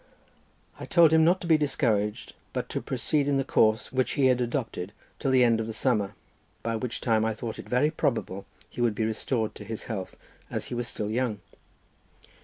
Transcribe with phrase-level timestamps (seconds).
[0.79, 4.25] I told him not to be discouraged, but to proceed in the course which he
[4.25, 6.15] had adopted till the end of the summer,
[6.63, 9.83] by which time I thought it very probable that he would be restored to his
[9.83, 10.17] health,
[10.49, 11.39] as he was still young.